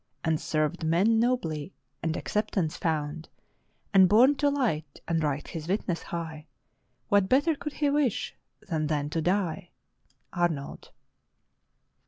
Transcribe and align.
And 0.23 0.41
served 0.41 0.83
men 0.83 1.19
nobly, 1.19 1.75
and 2.01 2.17
acceptance 2.17 2.75
found, 2.75 3.29
And 3.93 4.09
borne 4.09 4.33
to 4.37 4.47
Hght 4.49 4.99
and 5.07 5.21
right 5.21 5.47
his 5.47 5.67
witness 5.67 6.01
high, 6.01 6.47
What 7.09 7.29
better 7.29 7.53
could 7.53 7.73
he 7.73 7.89
wish 7.91 8.35
than 8.67 8.87
then 8.87 9.11
to 9.11 9.21
die?"— 9.21 9.69
Arnold. 10.33 10.89